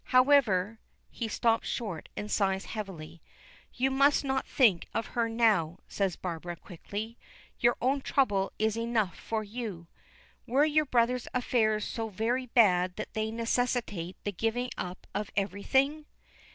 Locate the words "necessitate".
13.29-14.17